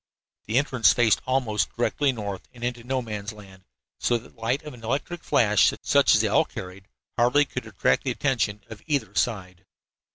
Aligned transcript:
The 0.47 0.57
entrance 0.57 0.93
faced 0.93 1.21
almost 1.27 1.77
directly 1.77 2.11
north 2.11 2.47
and 2.55 2.63
into 2.63 2.83
No 2.83 3.03
Man's 3.03 3.33
Land, 3.33 3.65
so 3.99 4.17
that 4.17 4.33
the 4.33 4.41
light 4.41 4.63
of 4.63 4.73
an 4.73 4.83
electric 4.83 5.23
flash, 5.23 5.71
such 5.83 6.15
as 6.15 6.21
they 6.21 6.27
all 6.27 6.43
carried, 6.45 6.87
hardly 7.19 7.45
could 7.45 7.67
attract 7.67 8.03
the 8.05 8.09
attention 8.09 8.63
of 8.67 8.81
either 8.87 9.13
side. 9.13 9.63